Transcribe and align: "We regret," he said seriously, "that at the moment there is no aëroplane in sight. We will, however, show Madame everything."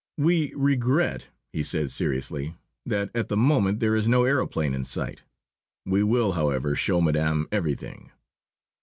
"We 0.17 0.51
regret," 0.55 1.29
he 1.53 1.61
said 1.61 1.91
seriously, 1.91 2.55
"that 2.87 3.11
at 3.13 3.29
the 3.29 3.37
moment 3.37 3.79
there 3.79 3.95
is 3.95 4.07
no 4.07 4.21
aëroplane 4.21 4.73
in 4.73 4.83
sight. 4.83 5.21
We 5.85 6.01
will, 6.01 6.31
however, 6.31 6.75
show 6.75 7.01
Madame 7.01 7.47
everything." 7.51 8.09